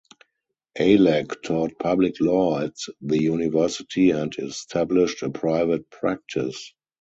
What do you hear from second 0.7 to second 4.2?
Alak taught Public Law at the university